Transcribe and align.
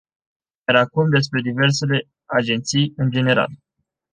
Iar 0.67 0.75
acum, 0.79 1.09
despre 1.09 1.41
diversele 1.41 2.09
agenții 2.25 2.93
în 2.97 3.09
general. 3.11 3.49